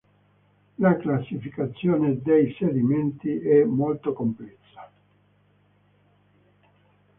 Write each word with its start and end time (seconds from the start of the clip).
La 0.79 0.97
"classificazione 0.97 2.23
dei 2.23 2.55
sedimenti" 2.57 3.37
è 3.37 3.63
molto 3.65 4.13
complessa. 4.13 4.89